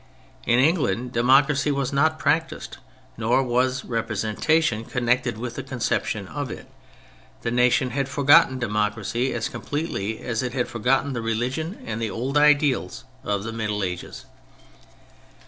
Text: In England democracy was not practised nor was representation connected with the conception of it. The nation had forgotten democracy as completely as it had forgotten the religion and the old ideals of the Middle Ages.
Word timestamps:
In 0.47 0.57
England 0.57 1.11
democracy 1.11 1.69
was 1.71 1.93
not 1.93 2.17
practised 2.17 2.77
nor 3.17 3.43
was 3.43 3.85
representation 3.85 4.83
connected 4.83 5.37
with 5.37 5.53
the 5.53 5.61
conception 5.61 6.27
of 6.27 6.49
it. 6.49 6.65
The 7.43 7.51
nation 7.51 7.91
had 7.91 8.09
forgotten 8.09 8.57
democracy 8.57 9.31
as 9.31 9.47
completely 9.47 10.17
as 10.21 10.41
it 10.41 10.53
had 10.53 10.67
forgotten 10.67 11.13
the 11.13 11.21
religion 11.21 11.83
and 11.85 12.01
the 12.01 12.09
old 12.09 12.35
ideals 12.35 13.03
of 13.23 13.43
the 13.43 13.53
Middle 13.53 13.83
Ages. 13.83 14.25